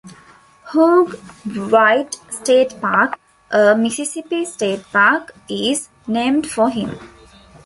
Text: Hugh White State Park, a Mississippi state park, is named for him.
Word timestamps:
Hugh 0.71 1.09
White 1.45 2.15
State 2.31 2.81
Park, 2.81 3.19
a 3.51 3.75
Mississippi 3.77 4.45
state 4.45 4.83
park, 4.91 5.35
is 5.47 5.89
named 6.07 6.47
for 6.47 6.71
him. 6.71 6.97